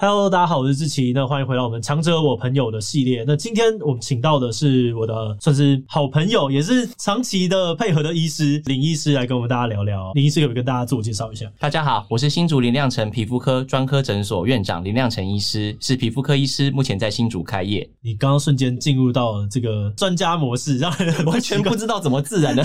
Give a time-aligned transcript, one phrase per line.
[0.00, 1.12] Hello，大家好，我是志奇。
[1.12, 3.24] 那欢迎回到我们强者我朋友的系列。
[3.26, 10.12] 那今天我们请到的是我的算是好朋友，也是长期的配合的医师林医师来跟我们大家聊聊。
[10.12, 11.50] 林医师可不可以跟大家自我介绍一下？
[11.58, 17.84] 大家好，我是新竹林亮辰皮肤科专科诊所院长林亮辰医师，是皮肤科医师，目前在新竹开业。
[18.00, 22.62] 你刚刚瞬间进入到了这个专家模式，让人完全不知道怎么自然的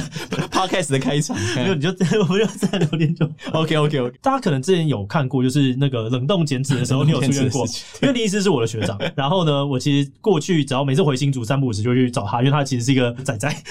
[0.52, 1.36] podcast 的开场。
[1.56, 4.18] 没有，你就我们就自然聊天就 OK OK OK。
[4.22, 7.23] 大家可能之前有看过，就是那个冷冻减脂的时候，你有。
[7.26, 7.66] 出现过，
[8.02, 9.00] 因为林医师是我的学长。
[9.16, 13.64] 然后呢，我其实过去只要每次回新竹三不五时就会去找他，因为他其实是一个仔仔。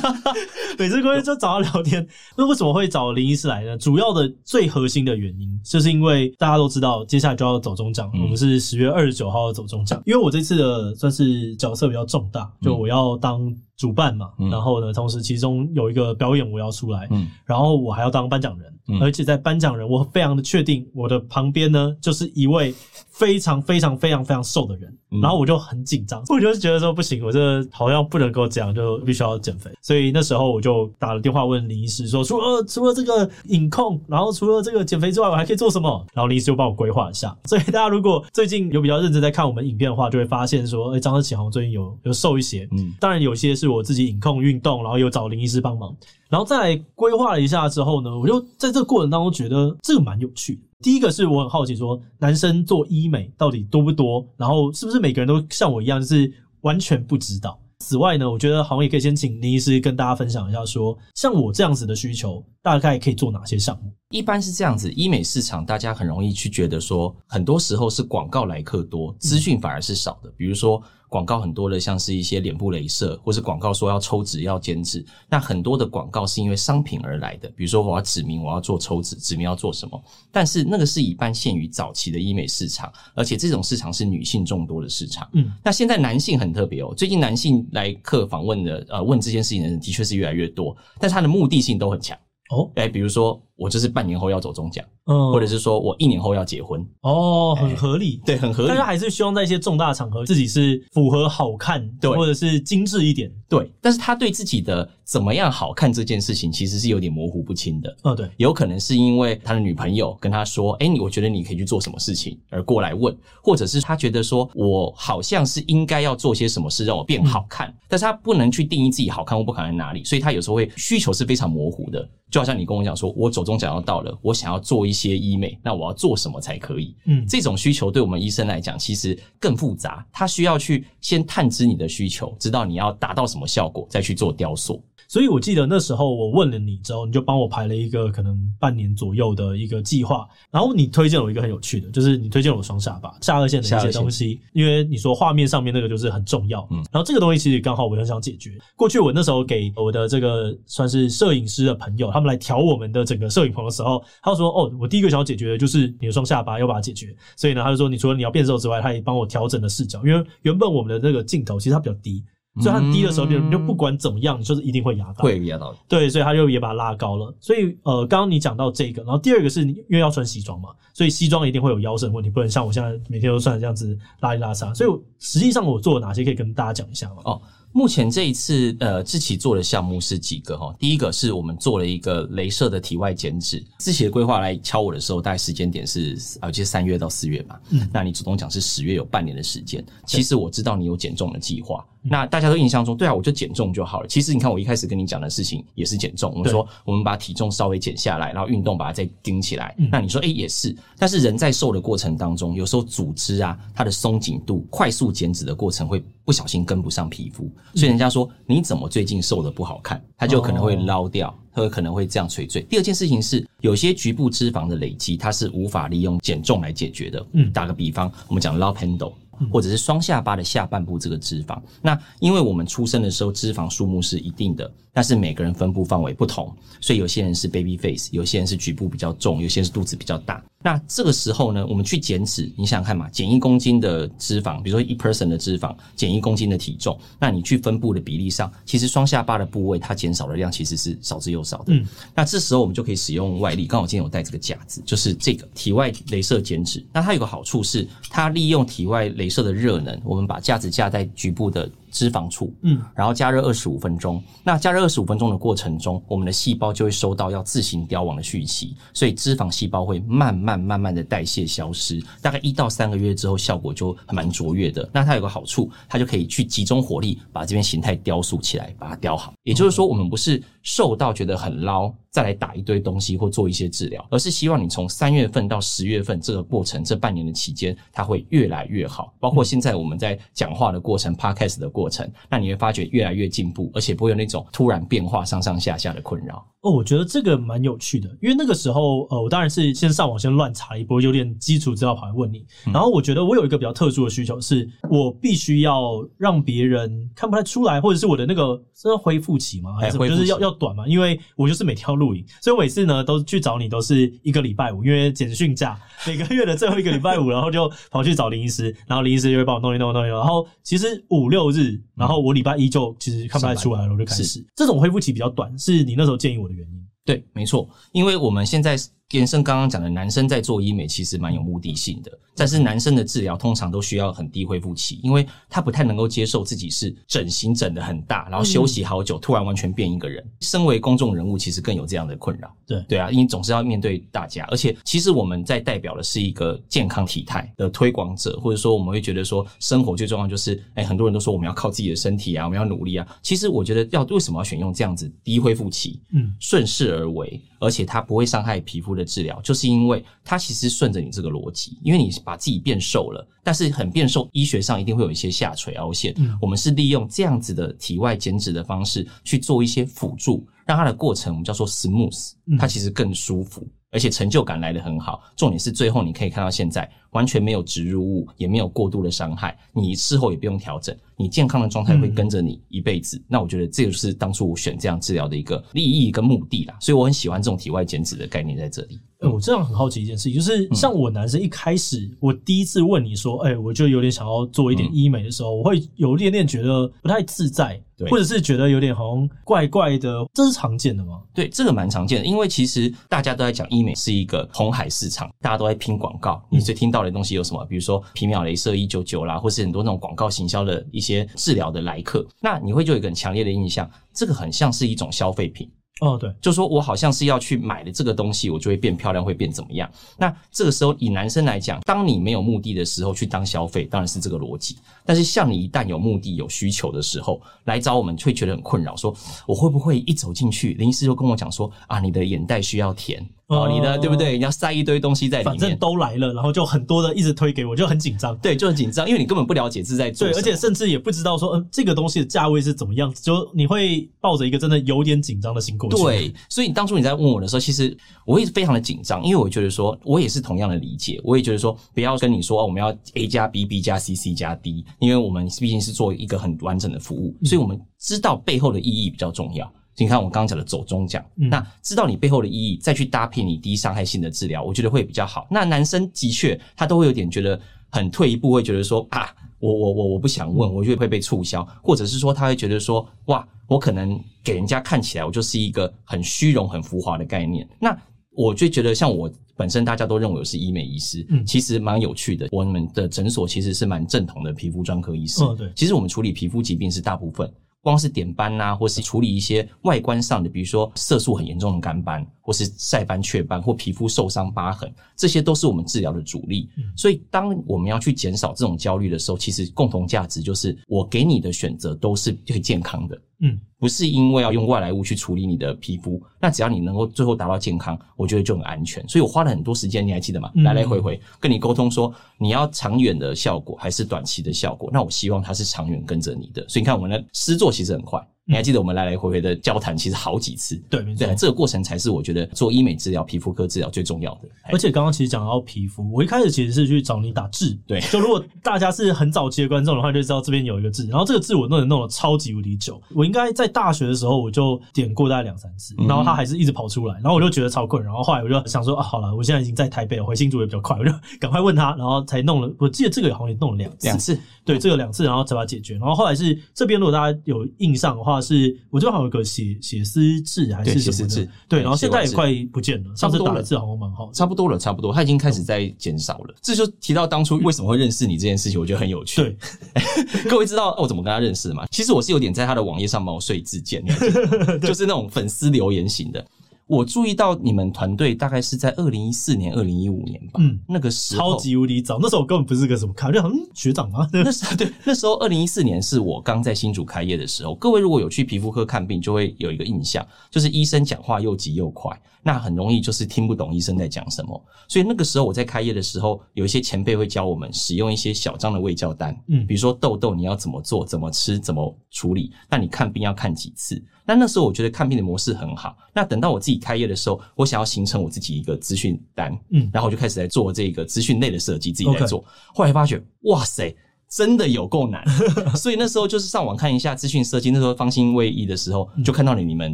[0.78, 2.06] 每次过去就找他聊天。
[2.36, 3.76] 那为什么会找林医师来呢？
[3.76, 10.02] 主要的最核心的原因，就是因为大家都知道，接下来就要走中奖，我们是十月二十九号要走中奖。
[10.06, 14.30] 因为我这次的算是角色比较重大，就我要当主办嘛。
[14.50, 17.08] 然后呢，同时其中有一个表演我要出来，
[17.44, 18.72] 然后我还要当颁奖人。
[19.00, 22.74] 而且在颁奖人，我非常的确定，我的旁边呢就是一位
[23.20, 29.70] 非常非常非常非常瘦的人，然后我就很紧张， 我就觉得说不行，我这好像不能够这样，就必须要减肥。
[29.82, 36.02] 所以那时候我就打了电话问林医师说，除了除了这个饮控，然后除了这个减肥之外，我还可以做什么？
[36.14, 37.36] 然后林医师就帮我规划一下。
[37.44, 42.66] 所以大家如果最近有比较认真在看我们影片的话，就会发现说，哎，张志启好像最近有有瘦一些。
[42.72, 45.94] 嗯，当然有些是我自己饮控运动，然后有找林医师帮忙。
[46.30, 50.62] 然后再来规划了一下之后呢，我就在这个过程当中觉得这个蛮有趣的。
[50.82, 54.26] 第一个是我很好奇说，男生做医美到底多不多？
[54.36, 57.60] 然后是不是每个人都像我一样，就是完全不知道？
[57.80, 63.92] 此外呢，我觉得好像也可以先请林医师跟大家分享一下说，说像我这样子的需求，大概可以做哪些项目？
[64.10, 70.32] 一般是这样子，医美市场大家很容易去觉得说，很多时候是广告来客多，资讯反而是少的。
[70.36, 70.82] 比如说。
[71.10, 77.48] 广告很多的，像是一些脸部镭射，或是广告说要抽脂要减脂，那很多的广告是因为商品而来的。
[77.50, 85.28] 比如说我要指明我要做抽脂，指明要做什么，但是那个是一般限于早期的医美市场，而且这种市场是女性众多的市场。
[85.32, 92.16] 嗯，那现在男性很特别哦，最近男性来客访问的，呃，问这件事情的人的确是越来越多，但是他的目的性都很强
[92.50, 92.70] 哦。
[92.76, 94.82] 哎，比如说我就是半年后要走中奖。
[95.06, 98.68] 嗯，或者是说我一年后要结婚哦，很合理，欸、对，很合理。
[98.68, 103.70] 但是还是希望在一些重大场合自己是符合好看，对，或者是精致一点，对。
[103.80, 107.96] 但是他对自己的怎么样好看这件事情，其实是有点模糊不清的。
[108.04, 122.08] 嗯，对，有可能是因为他的女朋友跟他说：“哎、欸，你我觉得你可以去做什么事情”，而过来问，或者是他觉得说我好像是应该要做些什么事让我变好看，嗯、但是他不能去定义自己好看或不好看在哪里，所以他有时候会需求是非常模糊的。
[122.30, 126.94] 就好像你跟我讲说，我走中奖要到了，我想要做一些医美，那我要做什么才可以？
[127.06, 134.80] 嗯，这种需求对我们医生来讲，其实更复杂，他需要去先探知你的需求，知道你要达到什么效果，再去做雕塑。
[135.10, 140.24] 所以我记得那时候我问了你之后，你就帮我排了一个可能半年左右的一个计划。
[140.52, 146.64] 然后你推荐了我一个很有趣的，就是你推荐了我双下巴、下颚线的一些东西，因为你说画面上面那个就是很重要。
[146.70, 148.56] 嗯，然后这个东西其实刚好我很想解决。
[148.76, 162.22] 过去我那时候给我的这个算是摄影师的朋友，他们来调我们的整个摄影棚的时候，他就说：“哦，我第一个想要解决的就是你的双下巴，要把它解决。”所以呢，他就说：“你除了你要变瘦之外，他也帮我调整了视角，因为原本我们的那个镜头其实它比较低。”
[162.60, 165.74] 所以它低的时候，你就不管怎么样，就是一定会压到，会压到。
[165.88, 167.34] 对，所以他就也把它拉高了。
[167.40, 174.74] 所以呃，刚刚你讲到这个，然后第二个是因为要穿西装嘛，所以西装一定会有腰身问题，不能像我现在每天都穿这样子邋里邋遢。
[174.74, 177.16] 所以实际上我做了哪些，可以跟大家讲一下吗？
[177.24, 177.42] 哦。
[177.72, 180.74] 目前这一次，呃，志祺做的项目是几个哈？
[180.78, 183.64] 第一个是我们做了一个镭射的体外减脂。
[183.78, 187.60] 志祺的规划来敲我的时候，大概时间点是啊，就是三月到四月吧。
[187.70, 189.84] 嗯，那你主动讲是十月，有半年的时间。
[190.04, 191.86] 其实我知道你有减重的计划。
[192.02, 194.08] 那大家都印象中，对啊，我就减重就好了。
[194.08, 196.32] 其实你看，我一开始跟你讲的事情也是减重。
[196.34, 199.76] 我们说，我们把体重稍微减下来，然后运动把它再顶起来。
[199.92, 200.74] 那你说，诶，也是。
[200.98, 212.62] 但是人在瘦的过程当中，有时候组织啊，它的松紧度，快速减脂的过程会不小心跟不上皮肤，所以人家说你怎么最近瘦的不好看，他就可能会捞掉，他可能会这样垂坠。
[212.62, 217.26] 第二件事情是，有些局部脂肪的累积，它是无法利用减重来解决的。
[217.32, 219.12] 嗯，打个比方，我们讲 love handle。
[219.50, 230.44] 或者是双下巴的下半部这个脂肪，那因为我们出生的时候脂肪数目是一定的，但是每个人分布范围不同，所以有些人是 baby face，有些人是局部比较重，有些人是肚子比较大。
[230.62, 241.72] 那这个时候呢，我们去减脂，你想想看嘛，减一公斤的脂肪，比如说一 person 的脂肪，减一公斤的体重，那你去分布的比例上，其实双下巴的部位它减少的量其实是少之又少的。
[241.72, 246.84] 嗯，那这时候我们就可以使用外力，刚好今天有带这个架子，就是这个体外镭射减脂。
[246.92, 254.22] 那它有个好处是，它利用体外镭射的热能，我们把架子架在局部的脂肪处，嗯，然后加热二十五分钟。
[254.44, 262.02] 那加热二十五分钟的过程中，我们的细胞就会收到要自行凋亡的讯息，所以脂肪细胞会慢慢慢慢的代谢消失。
[262.22, 264.88] 大概一到三个月之后，效果就蛮卓越的。
[264.92, 269.34] 那它有个好处，它就可以去集中火力把这边形态雕塑起来，把它雕好。
[269.42, 279.14] 也就是说，我们不是瘦到觉得很捞，再来打一堆东西或做一些治疗，而是希望你从三月份到十月份这个过程，这半年的期间，它会越来越好。
[279.20, 286.44] 包括现在我们在讲话的过程、Podcast 的过程，那你会发觉越来越进步，而且不会有那种突然变化、上上下下的困扰。
[286.62, 292.44] 哦，我觉得这个蛮有趣的，因为那个时候，呃，我当然是先上网先乱查一波，有点基础资料跑来问你。
[292.66, 299.74] 然后我觉得我有一个比较特殊的需求，是我必须要让别人看不太出来，或者是我的那个是恢复期吗？
[299.80, 299.96] 还是？
[299.96, 300.86] 就是要要短嘛？
[300.86, 310.18] 因为我就是每天要录影，所以我每次呢都去找你都是一个礼拜五，因为简讯假，每个月的最后一个礼拜五，然后就跑去找林医师，然后林医师就会帮我弄一弄弄一弄。
[310.18, 314.44] 然后其实五六日，然后我礼拜一就其实看不太出来了，我就开始。
[314.54, 316.86] 这种恢复期比较短，是你那时候建议我原因。
[317.04, 318.76] 对，没错，因为我们现在。
[319.10, 330.24] 延伸刚刚讲的，男生在做医美其实蛮有目的性的，但是男生的治疗通常都需要很低恢复期，因为他不太能够接受自己是整形整的很大，然后休息好久，突然完全变一个人。
[330.40, 332.54] 身为公众人物，其实更有这样的困扰。
[332.66, 343.06] 对对啊，因为总是要面对大家，而且其实我们在代表的是一个健康体态的推广者，或者说我们会觉得说，生活最重要就是，哎，很多人都说我们要靠自己的身体啊，我们要努力啊。
[343.22, 350.04] 其实我觉得要为什么要选用这样子低恢复期，嗯，顺势而为，而且它不会伤害皮肤的治疗，就是因为。
[350.22, 356.14] 它其实顺着你这个逻辑，因为你把自己变瘦了，但是很变瘦，医学上一定会有一些下垂凹陷。
[356.18, 365.20] 嗯，我们是利用这样子的体外减脂的方式去做一些辅助，让它的过程我们叫做 smooth，它其实更舒服，而且成就感来得很好。
[365.34, 373.20] 重点是最后你可以看到现在完全没有植入物，也没有过度的伤害，你事后也不用调整，你健康的状态会跟着你一辈子。
[373.28, 376.76] 那我觉得这个就是当初我选这样治疗的一个利益跟目的啦。
[376.80, 379.00] 所以我很喜欢这种体外减脂的概念在这里。
[379.20, 391.20] 哎、欸，我这样很好奇一件事情，就是像我男生一开始，嗯、我第一次问你说，哎、欸，我就有点想要做一点医美的时候，嗯、我会有一点点觉得不太自在，对，或者是觉得有点好像怪怪的，这是常见的吗？
[391.34, 396.42] 对，这个蛮常见的，因为其实大家都在讲医美是一个红海市场，大家都在拼广告。
[396.48, 397.64] 你最听到的东西有什么？
[397.66, 405.70] 比如说皮秒镭射一九九啦，或是很多那种广告行销的一些治疗的来客，那你会就有一个很强烈的印象，这个很像是一种消费品。
[406.00, 409.90] 哦，对，就说我好像是要去买的这个东西，我就会变漂亮，会变怎么样？
[410.16, 414.78] 那这个时候以男生来讲，当你没有目的的时候去当消费，当然是这个逻辑。
[415.04, 419.14] 但是像你一旦有目的、有需求的时候来找我们，会觉得很困扰，说
[419.46, 423.22] 我会不会一走进去，林医师就跟我讲说啊，你的眼袋需要填。
[423.50, 424.38] 哦，你的对不对？
[424.38, 428.36] 你要塞一堆东西在里面，反正都来了，然后就很多的一直推给我，就很紧张。
[428.38, 430.28] 对，就很紧张，因为你根本不了解是在做。
[430.28, 435.96] 对，而且甚至也不知道说，嗯、呃，这个东西的价位是怎么样，就你会抱着一个真的有点紧张的心过去。
[436.00, 449.70] 对，所以当初你在问我的时候，其实我会非常的紧张，因为我觉得说，我也是同样的理解，我也觉得说，不要跟你说我们要 A 加 B，B 加 C，C 加 D，因为我们毕竟是做一个很完整的服务，所以我们知道背后的意义比较重要。
[449.96, 455.46] 你看我刚刚讲的走中奖，嗯、那知道你背后的意义，再去搭配你低伤害性的治疗，我觉得会比较好。
[455.50, 457.60] 那男生的确他都会有点觉得
[457.90, 459.28] 很退一步，会觉得说啊，
[459.58, 467.68] 我我我我不想问，我觉得会被促销，或者是说他会觉得说哇，我可能给人家看起来我就是一个很虚荣、很浮华的概念。
[467.78, 467.94] 那
[468.32, 472.48] 我就觉得像我本身大家都认为我是医美医师，嗯，其实蛮有趣的。
[472.52, 477.52] 我们的诊所其实是蛮正统的皮肤专科医师，哦，对，其实我们处理皮肤疾病是大部分。
[477.82, 486.68] 光是点斑呐、啊，或是处理一些外观上的，比如说色素很严重的干斑，或是晒斑、雀斑，或皮肤受伤疤痕，这些都是我们治疗的主力。
[486.96, 493.20] 所以，当我们要去减少这种焦虑的时候，其实共同价值就是我给你的选择都是最健康的。
[493.40, 499.06] 嗯，不是因为要用外来物去处理你的皮肤，那只要你能够最后达到健康，我觉得就很安全。
[499.08, 500.50] 所以我花了很多时间，你还记得吗？
[500.56, 504.90] 来来回回跟你沟通说，你要长远的效果还是短期的效果？
[504.92, 506.62] 那我希望它是长远跟着你的。
[506.68, 508.24] 所以你看，我们的诗作其实很快。
[508.46, 510.74] 你还记得我们来来回回的交谈，其实好几次。
[510.88, 511.24] 对，没错。
[511.24, 514.48] 对，这个过程才是我觉得做医美治疗、皮肤科治疗最重要的。
[514.72, 517.78] 而且刚刚其实讲到皮肤，我一开始其实是去找你打痣。
[517.86, 521.06] 对，就如果大家是很早期的观众的话，就知道这边有一个痣。
[521.06, 523.00] 然后这个痣我弄了弄了超级无敌久。
[523.14, 528.02] 我应该在大学的时候我就点过大概两三次，然后它还是一直跑出来，然后我就觉得超困。
[528.02, 532.74] 然后后来我就想说啊，好了，我现在已经在台北了，回新竹也比较快，我就赶快问他，然后才弄了。
[532.78, 534.08] 我记得这个好像也弄了两次。
[534.08, 534.40] 两次。
[534.62, 535.94] 对，这个两次，然后才把它解决。
[535.94, 546.54] 然后后来是这边，如果大家有印象的话，话是，我这边好有个写写诗志还是什么的，对，然后现在也快不见了，上次打的字好像蛮好，差不多了，差不多，他已经开始在减少了。
[546.62, 549.42] 这就提到当初为什么会认识你这件事情，我觉得很有趣。
[549.42, 549.56] 对，
[550.48, 551.86] 各位知道我怎么跟他认识的吗？
[551.90, 554.04] 其实我是有点在他的网页上毛遂自荐，
[554.80, 556.46] 就是那种粉丝留言型的。
[556.90, 564.28] 我注意到你们团队大概是在二零一四年、二零一五年吧，嗯，那个时候超级无敌早，那时候我根本不是个什么咖，就好像学长啊。
[564.34, 567.76] 那时候对，那时候二零一四年是我刚在新竹开业的时候。
[567.76, 574.60] 各位如果有去皮肤科看病，就会有一个印象，就是医生讲话又急又快，那很容易就是听不懂医生在讲什么。
[574.88, 584.02] 所以那个时候我在开业的时候，有一些前辈会教我们使用一些小张的胃教单，嗯，比如说痘痘你要怎么做、怎么吃、怎么处理，那你看病要看几次。
[584.26, 585.96] 但那时候我觉得看病的模式很好。
[586.12, 592.44] 那等到我自己开业的时候，我想要形成我自己一个资讯单，嗯，然后我就开始在做这个资讯类的设计，自己在做。
[592.74, 593.94] 后来发觉，哇塞，
[594.28, 595.24] 真的有够难。
[595.74, 597.70] 所以那时候就是上网看一下资讯设计。
[597.70, 599.92] 那时候方兴未艾的时候，就看到了你们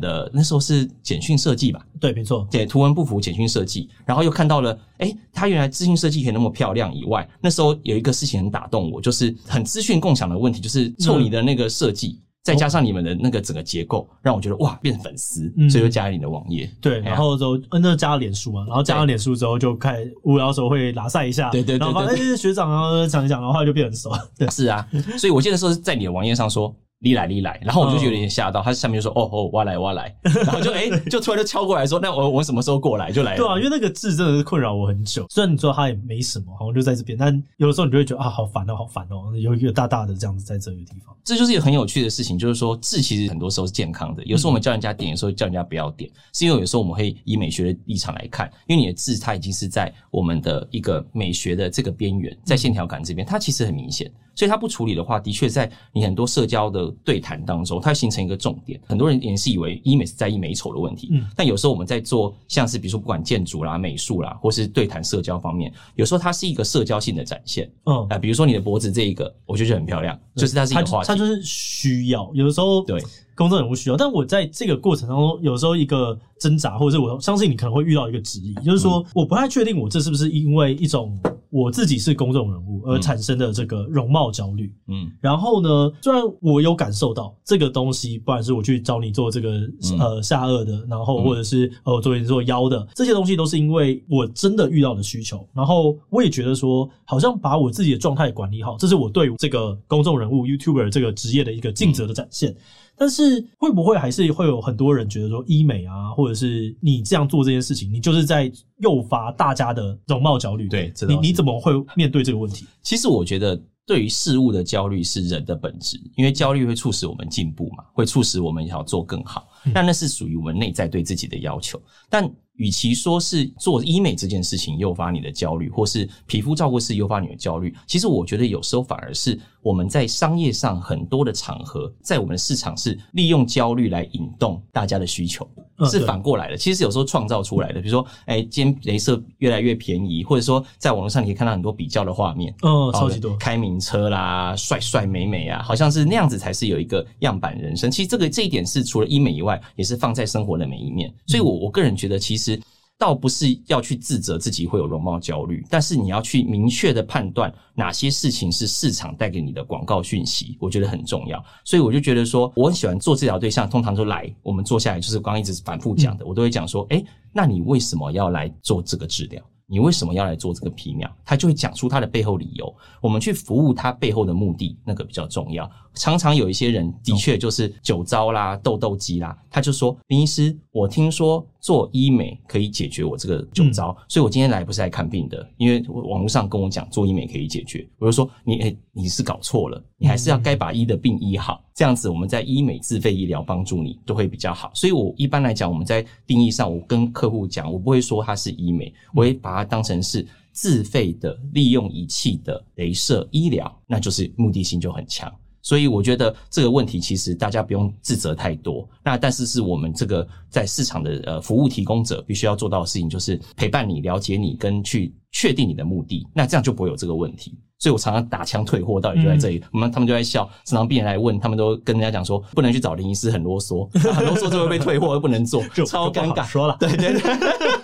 [0.00, 1.85] 的那时候是简讯设计吧？
[1.99, 3.88] 对，没错，对，图文不符简讯设计。
[4.04, 6.95] 然后又看到了，诶，它原来资讯设计可以那么漂亮。
[6.95, 12.09] 以外，那时候有一个事情很打动我，就是很资讯共享的问题，就是凑你的那个设计。
[12.09, 16.70] 嗯再加上你们的那个整个结构，让我觉得哇，变粉丝，嗯、所以就加了你的网页。
[16.80, 24.12] 对，然后就嗯，那加了脸书嘛，然后加了脸书之后就开始无聊的时候会拉晒一下，对对对，然后发现学长啊讲一讲，然后就变很熟。
[24.38, 24.86] 对，是啊，
[25.18, 26.72] 所以我记得说是在你的网页上说。
[26.98, 33.36] 你来，你来，然后我就有点吓到，他下面就说：“哦哦，我来，我来。”然后就哎、 欸，就突然就敲过来说：“那我我什么时候过来？”就来了。
[33.36, 35.26] 对啊，因为那个字真的是困扰我很久。
[35.28, 41.14] 虽然你说他也没什么，好像就在这边，但有的时候你就会觉得啊，好烦哦，好烦哦，有一个大大的这样子在这个地方。
[41.22, 44.24] 这就是一个很有趣的事情，就是说字其实很多时候是健康的。
[44.24, 54.10] 有时候我们叫人家点，有时候叫人家不要点，是因为有时候我们会以美学的立场来看，因为你的字它已经是在我们的一个美学的这个边缘，在线条感这边，它其实很明显。
[54.36, 58.80] 所以它不处理的话，的确在你很多社交的对谈当中，它形成一个重点。
[58.86, 67.68] 很多人也是以为医美是在意美丑的问题，嗯，但有时候我们在做像是比如说不管建筑啦、美术啦，或是对谈社交方面，有时候它是一个社交性的展现。
[67.86, 72.30] 嗯，啊，比如说你的脖子这一个，我就觉得很漂亮，就是它是一个话题，它就是需要。
[72.34, 73.02] 有的时候对。
[73.36, 81.18] 公众人物需要，但我在这个过程当中，有时候一个挣扎，或者是我相信你可能会遇到一个质疑，就是说我不太确定我这是不是因为一种
[81.50, 84.74] 我自己是公众人物而产生的这个容貌焦虑。
[84.88, 89.60] 嗯，然后呢，虽然我有感受到这个东西，不管是我去找你做这个
[89.98, 95.46] 呃下颚的，然后或者是呃我做你做腰的这些东西，都是因为我真的遇到的需求。
[95.52, 102.56] 然后我也觉得说，好像把我自己的状态管理好，这是我对这个公众人物 YouTuber 这个职业的一个尽责的展现。
[102.96, 110.68] 但是会不会还是会有很多人觉得说医美啊，或者是你这样做这件事情，你就是在诱发大家的容貌焦虑？
[110.68, 112.66] 对，你你怎么会面对这个问题？
[112.82, 119.46] 其实我觉得，对于事物的焦虑是人的本质，因为焦虑会促使我们进步嘛，会促使我们想要做更好。
[119.75, 121.80] 但那是属于我们内在对自己的要求。
[122.08, 135.46] 但与其说是做医美这件事情诱发你的焦虑，或是皮肤照顾是诱发你的焦虑，其实我觉得有时候反而是我们在商业上很多的场合，在我们的市场是利用焦虑来引动大家的需求，
[135.90, 136.56] 是反过来的。
[136.56, 147.90] 其实有时候创造出来的，比如说，哎，今天镭射越来越便宜，或者说在网络上你可以看到很多比较的画面，嗯，超级多，开名车啦，帅帅美美啊，好像是那样子才是有一个样板人生。
[147.90, 151.12] 其实这个这一点是除了医美以外，也是放在生活的每一面。
[151.26, 152.60] 所以我我个人觉得，其实。
[152.98, 161.44] 倒不是要去自责自己会有容貌焦虑，但是你要去明确的判断哪些事情是市场带给你的广告讯息，我觉得很重要。
[161.62, 169.42] 所以我就觉得说，我很喜欢做治疗对象，通常都来我们坐下来，就是刚刚一直反复讲的，我都会讲说，诶，那你为什么要来做这个治疗？
[169.68, 171.11] 你为什么要来做这个皮秒？
[171.25, 172.73] 他就会讲出他的背后理由。
[173.00, 175.68] 我们去服务他背后的目的，那个比较重要。
[175.94, 205.28] 常常有一些人的确就是酒糟啦、痘痘肌啦，他就说：“林医师，我听说做医美可以解决我这个酒糟，嗯、所以我今天来不是来看病的，因为网络上跟我讲做医美可以解决。”我就说：“你你是搞错了，你还是要该把医的病医好，这样子我们在医美自费医疗帮助你都会比较好。”所以，我一般来讲，我们在定义上，我跟客户讲，我不会说它是医美，我会把它当成是自费的利用仪器的镭射医疗，那就是目的性就很强。
[205.66, 208.88] 所以我觉得这个问题其实大家不用自责太多。
[209.02, 216.25] 那但是是我们这个在市场的呃服务提供者必须要做到的事情，就是陪伴你、了解你跟去确定你的目的。
[216.32, 217.52] 那这样就不会有这个问题。
[217.80, 219.61] 所以我常常打枪退货，到底就在这里。
[219.73, 226.44] 我们他们就在笑，常常病人来问，他们都跟人家讲说，不能去找林医师，很啰嗦，很啰嗦就会被退货，又不能做， 超尴尬。
[226.44, 227.20] 说了，对对对。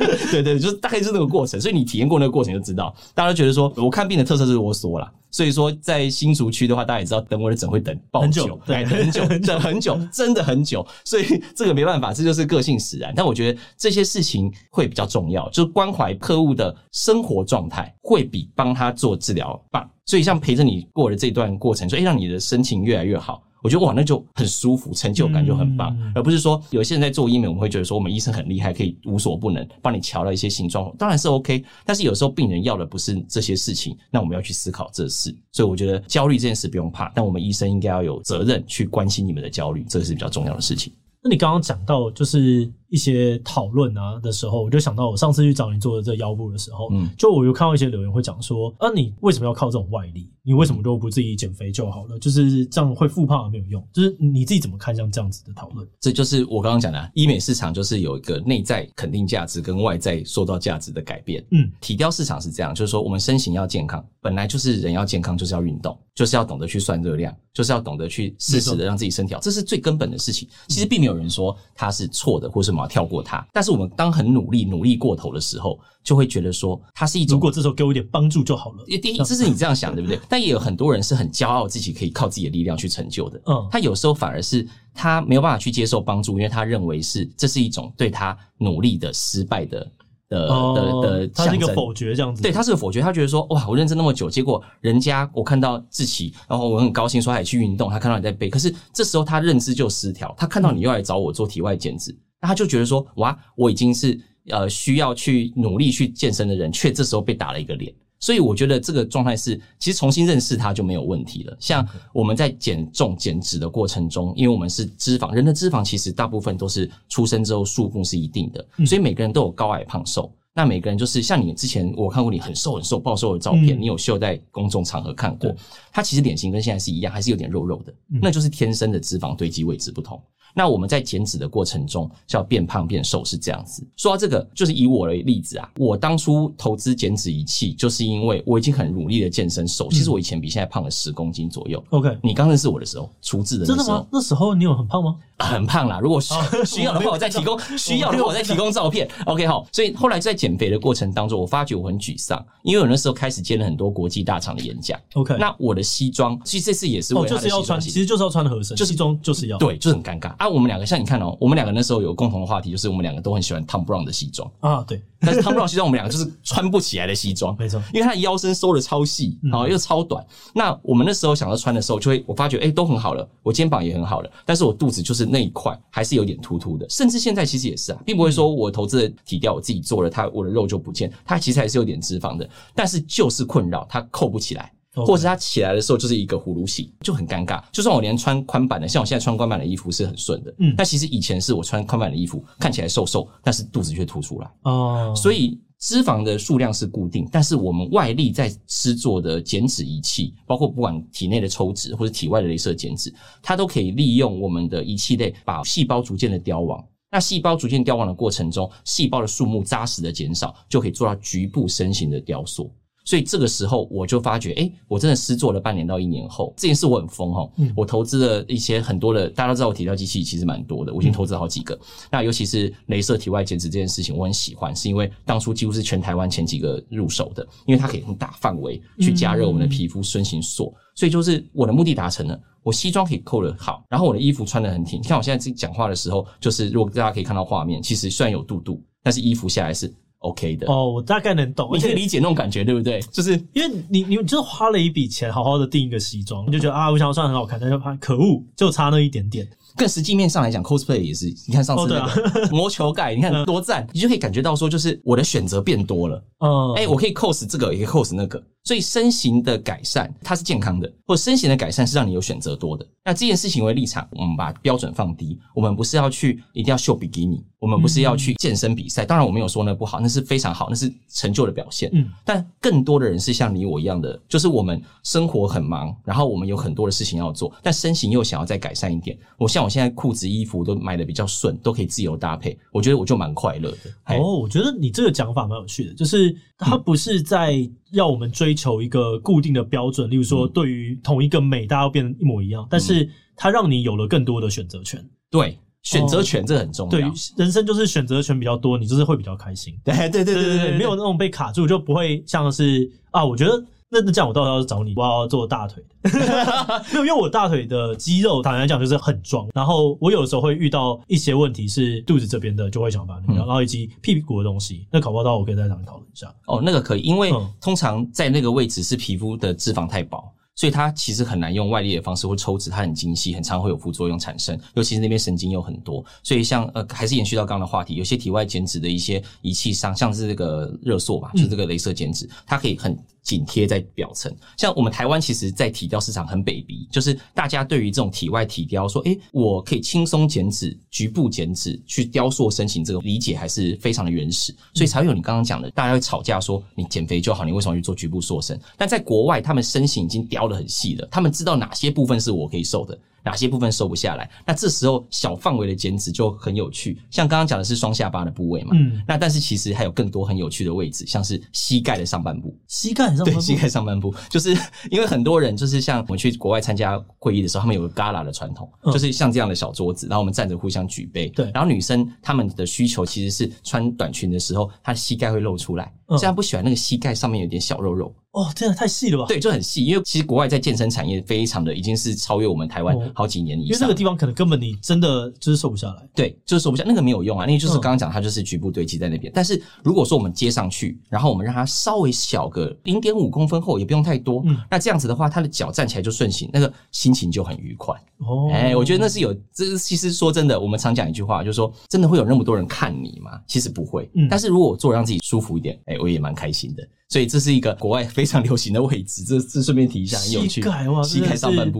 [0.31, 1.61] 对对，就是大概就是那个过程。
[1.61, 5.11] 所以你体验过那个过程就知道，大家都觉得说我看病的特色是啰嗦啦。
[5.35, 10.87] 所以说，在新竹区的话，大家也知道等我的诊会等很久，对，很久， 等很久，真的很久。
[11.07, 13.15] 所以这个没办法，这就是个性使然。
[13.17, 19.89] 但我觉得这些事情会比较重要，就是关怀客户的生活状态，会比帮他做治疗棒。
[20.05, 23.43] 所以像陪着你过了这段过程，所以让你的心情越来越好。
[23.63, 31.65] 我觉得哇，那就很舒服，成就感就很棒，嗯、而不是说有些人在做医美，我们会觉得说我们医生很厉害，可以无所不能，帮你调了一些形状，当然是 OK。
[31.85, 35.35] 但是有时候病人要的不是这些事情，那我们要去思考这事。
[35.53, 40.93] 所以我觉得焦虑这件事不用怕，但我们医生应该要有责任去关心你们的焦虑，这个是比较重要的事情。
[41.23, 50.31] 那你刚刚讲到就是一些讨论啊的时候，我就想到我上次去找你做的这个腰部的时候，嗯，就我有看到一些留言会讲说，啊，你为什么要靠这种外力？
[50.45, 52.19] 你为什么都不自己减肥就好了？
[52.19, 53.89] 就是这样会复胖没有用。
[53.93, 55.89] 就是你自己怎么看像这样子的讨论？
[56.01, 61.43] 这就是我刚刚讲的，医美市场就是有一个内在肯定价值跟外在塑造价值的改变。
[61.53, 70.49] 嗯，体雕市场是这样，就是说我们身形要健康，本来就是人要健康就是要运动，就是要懂得去算热量，就是要懂得去适时的让自己身体好，这是最根本的事情。
[70.67, 73.47] 其实并没有人说它是错的，或是我跳过它。
[73.53, 77.37] 但是我们当很努力、努力过头的时候，就会觉得说它是一种。
[77.37, 78.85] 如果这时候给我一点帮助就好了。
[79.01, 80.19] 第一，这是你这样想，对不对？
[80.29, 83.41] 但也有很多人是很骄傲自己可以靠自己的力量去成就的。
[83.47, 89.91] 嗯，他有时候反而是他没有办法去接受帮助，因为他认为是这是一种对他努力的失败的
[90.29, 91.29] 的、哦、的的。
[91.29, 92.43] 他是一个否决这样子。
[92.43, 93.01] 对，他是个否决。
[93.01, 104.21] 他觉得说哇，我认真那么久，结果人家我看到志祺，然后我很高兴说他也去运动，他看到你在背，可是这时候他认知就失调，他看到你又来找我做体外减脂，那、嗯、他就觉得说哇，我已经是。
[104.49, 111.57] 呃，需要去努力去健身的人，却这时候被打了一个脸，所以我觉得这个状态是，其实重新认识它就没有问题了。
[111.61, 120.29] 像我们在减重减脂的过程中，因为我们是脂肪，人的脂肪其实大部分都是出生之后数目是一定的，所以每个人都有高矮胖瘦。
[120.53, 125.55] 那每个人就是像你之前我看过你很瘦很瘦暴瘦的照片，你有秀在公众场合看过，
[125.93, 130.21] 它其实脸型跟现在是一样，还是有点肉肉的，那就是天生的脂肪堆积位置不同。
[130.55, 133.87] 那我们在减脂的过程中，是要变胖变瘦是这样子。
[133.97, 139.89] 说到这个，就是以我的例子啊，我当初投资减脂仪器，就是因为我已经很努力的健身瘦。
[139.91, 141.83] 其实我以前比现在胖了十公斤左右。
[141.91, 144.07] OK，你刚认识我的时候，初制的时候，真的吗？
[144.11, 145.17] 那时候你有很胖吗？
[145.39, 145.99] 很胖啦。
[145.99, 149.09] 如果需需要的话，我再提供； 需要的话，我再提供照片。
[149.27, 149.67] OK，好。
[149.73, 154.99] 所以后来在减肥的过程当中，我发觉我很沮丧，因为我那时候开始接了很多国际大厂的演讲。
[155.15, 160.49] OK，那我的西装，其实这次也是为了就是要穿，其实就是要穿合身，就西装就是要对，就是很尴尬啊。
[160.49, 161.37] 我们两个像你看哦。
[161.41, 165.03] 我们两个那时候有共同的话题，就是我们两个都很喜欢 Thom Browne 的西装啊，对。
[165.19, 170.25] 但是 Thom Browne 西装我们两个就是穿不起来的西装，没错，因为他的腰身收的超细，然后又超短。
[170.55, 184.73] 那我们那时候想要穿的时候，就会我发觉，哎，都很好了，我肩膀也很好了，但是我肚子就是那一块还是有点突突的，甚至现在其实也是啊，并不会说我投资的体雕我自己做了，它我的肉就不见，它其实还是有点脂肪的，但是就是困扰它扣不起来。
[184.95, 187.63] 或者他起来的时候就是一个葫芦形，就很尴尬。
[187.73, 194.51] 就算我连穿宽版的，像我现在穿宽版的衣服是很顺的，嗯，但其实以前是我穿宽版的衣服，看起来瘦瘦，但是肚子却凸出来。
[194.65, 206.85] 哦，所以脂肪的数量是固定，但是我们外力在施作的减脂仪器，包括不管体内的抽脂或者体外的镭射减脂，它都可以利用我们的仪器类把细胞逐渐的凋亡。
[207.11, 212.73] 那细胞逐渐凋亡的过程中，细胞的数目扎实的减少，就可以做到局部身形的雕塑。
[213.05, 217.51] 所以这个时候我就发觉，哎，我真的失做了半年到一年后，这件事我很疯哈。
[217.77, 221.79] 我投资了一些很多的，大家都知道我体雕机器其实蛮多的，我已经投资好几个。
[222.11, 230.73] 那尤其是镭射体外减脂这件事情，我很喜欢，是因为当初几乎是全台湾前几个入手的，因为它可以很大范围去加热我们的皮肤，顺形塑。
[230.95, 235.01] 所以就是我的目的达成了，我西装可以扣的好，然后我的衣服穿的很挺。
[235.01, 239.93] 你看我现在自己讲话的时候，就是如果大家可以看到画面，其实虽然有肚肚，但是衣服下来是。
[240.23, 243.01] OK 的哦，我大概能懂，你可以理解那种感觉，对不对？
[243.13, 249.47] 就是因为你，你就是花了一笔钱，好好的订一个西装，你就觉得啊，我想要穿很好看，但是怕可恶，就差那一点点。
[249.77, 256.25] 更实际面上来讲，cosplay 也是，你看上次那个 魔球盖，你看多赞，你就可以感觉到说，就是我的选择变多了。
[256.41, 258.43] 嗯，哎，我可以 cos 这个，也可以 cos 那个。
[258.65, 262.87] 所以身形的改善，它是健康的，或者身形的改善是让你有选择多的。
[263.05, 269.05] 那这件事情为立场，我们把标准放低，我们不是要去一定要秀比基尼，我们不是要去健身比赛。
[269.05, 271.91] 当然，我没有说那不好，那是非常好，那是成就的表现。
[271.93, 279.19] 嗯，但更多的人是像你我一样的，就是我们生活很忙，然后我们有很多的事情要做，但身形又想要再改善一点。
[279.37, 284.17] 我像我现在裤子、衣服都买的比较顺，都可以自由搭配，我觉得我就蛮快乐的。
[284.17, 287.71] 哦，我觉得你这个讲法蛮有趣的，就是它不是在。
[287.93, 295.07] 要我们追求一个固定的标准，例如说，对于同一个美，大家要变得一模一样，但是它让你有了更多的选择权。
[295.31, 296.91] 对，选择权这很重要。
[296.91, 299.79] 对，人生就是选择权比较多，你就是会比较开心。
[299.85, 303.63] 对对对对对对，没有那种被卡住，就不会像是啊，我觉得。
[303.93, 306.11] 那那这样我到时候要找你，我要做大腿的，
[306.95, 316.35] 没有，因为我大腿的肌肉坦白讲就是很壮，然后我有的时候会遇到一些问题是肚子这边的就会想办法，然后以及屁股的东西，那考不到我可以再找你讨论一下。
[316.47, 320.25] 哦，那个可以，因为通常在那个位置是皮肤的脂肪太薄。
[320.55, 324.57] 所以它其实很难用外力的方式或抽脂，它很精细，很常会有副作用产生。
[324.75, 334.35] 尤其是那边神经又很多，所以像呃，还是延续到刚刚的话题，有些体外减脂的一些仪器上，像是这个热塑吧，就是这个镭射减脂，它可以很紧贴在表层。
[334.57, 348.61] 像我们台湾其实，在体雕市场很 baby，就是大家对于这种体外体雕说，诶，我可以轻松减脂、局部减脂去雕塑身形，这个理解还是非常的原始，所以才会有你刚刚讲的，大家会吵架说你减肥就好，你为什么去做局部塑身？
[348.77, 352.99] 但在国外，他们身形已经雕得很细了，他们知道哪些部分是我可以瘦的。
[353.25, 354.29] 哪些部分瘦不下来？
[354.47, 364.51] 那这时候小范围的减脂就很有趣，像刚刚讲的是双下巴的部位嘛，嗯，那但是其实还有更多很有趣的位置，像是膝盖的上半部，膝盖上半部，对，膝盖上半部，就是
[364.91, 378.15] 因为很多人就是像我们去国外参加会议的时候，他们有个 gala 的传统，嗯，就是像这样的小桌子，然后我们站着互相举杯，对，然后女生她们的需求其实是穿短裙的时候，她的膝盖会露出来，嗯，虽然不喜欢那个膝盖上面有点小肉肉。
[378.33, 379.27] 哦，真的太细了吧？
[379.29, 383.69] 对，就很细，因为其实国外在健身产业非常的已经是超越我们台湾好几年以上。
[383.69, 386.09] 因为那个地方可能根本你真的就是瘦不下来。
[386.15, 389.31] 对，就是瘦不下，那个没有用啊，那个就是刚刚讲，它就是局部堆积在那边。
[389.31, 389.35] 嗯。
[389.35, 394.43] 但是如果说我们接上去，然后我们让它稍微小个零点五公分厚，也不用太多。
[394.47, 394.57] 嗯。
[394.71, 397.95] 那这样子的话，他的脚站起来就顺行，那个心情就很愉快。
[398.21, 398.51] 哦。
[398.51, 403.39] 哎，我觉得那是有，这其实说真的，我们常讲一句话，就是说，真的会有那么多人看你吗？
[403.47, 404.11] 其实不会。
[404.15, 404.27] 嗯。
[404.31, 406.83] 但是如果我做让自己舒服一点，哎，我也蛮开心的。
[407.13, 410.49] 所以这是一个国外非常流行的位置，这这顺便提一下，很有趣。
[410.49, 411.79] 膝盖哇，膝盖上半部